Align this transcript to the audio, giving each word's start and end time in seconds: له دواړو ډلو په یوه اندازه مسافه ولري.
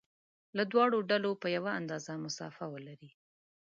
له 0.57 0.63
دواړو 0.71 0.97
ډلو 1.09 1.31
په 1.41 1.47
یوه 1.55 1.71
اندازه 1.79 2.11
مسافه 2.25 2.65
ولري. 2.73 3.11